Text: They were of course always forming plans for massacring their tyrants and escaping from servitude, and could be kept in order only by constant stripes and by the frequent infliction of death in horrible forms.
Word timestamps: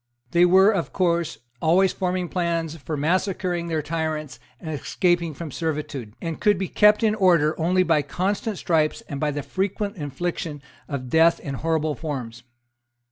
They 0.31 0.45
were 0.45 0.71
of 0.71 0.91
course 0.91 1.37
always 1.61 1.93
forming 1.93 2.27
plans 2.27 2.75
for 2.77 2.97
massacring 2.97 3.67
their 3.67 3.83
tyrants 3.83 4.39
and 4.59 4.71
escaping 4.73 5.35
from 5.35 5.51
servitude, 5.51 6.15
and 6.19 6.39
could 6.41 6.57
be 6.57 6.67
kept 6.67 7.03
in 7.03 7.13
order 7.13 7.53
only 7.59 7.83
by 7.83 8.01
constant 8.01 8.57
stripes 8.57 9.01
and 9.01 9.19
by 9.19 9.29
the 9.29 9.43
frequent 9.43 9.97
infliction 9.97 10.63
of 10.87 11.09
death 11.11 11.39
in 11.39 11.53
horrible 11.53 11.93
forms. 11.93 12.41